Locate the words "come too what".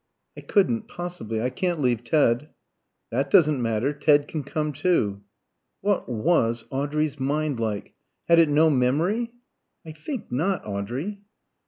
4.43-6.09